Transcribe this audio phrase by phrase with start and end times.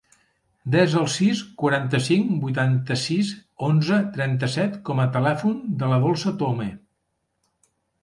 [0.75, 3.31] Desa el sis, quaranta-cinc, vuitanta-sis,
[3.69, 6.71] onze, trenta-set com a telèfon de la Dolça Tome.